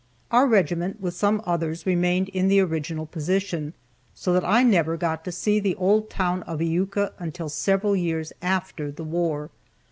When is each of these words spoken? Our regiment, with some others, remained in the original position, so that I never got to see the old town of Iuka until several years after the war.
Our 0.31 0.47
regiment, 0.47 0.99
with 0.99 1.13
some 1.13 1.43
others, 1.45 1.85
remained 1.85 2.29
in 2.29 2.47
the 2.47 2.59
original 2.59 3.05
position, 3.05 3.73
so 4.15 4.33
that 4.33 4.43
I 4.43 4.63
never 4.63 4.97
got 4.97 5.23
to 5.25 5.31
see 5.31 5.59
the 5.59 5.75
old 5.75 6.09
town 6.09 6.41
of 6.49 6.59
Iuka 6.59 7.11
until 7.19 7.49
several 7.49 7.95
years 7.95 8.33
after 8.41 8.89
the 8.91 9.03
war. 9.03 9.51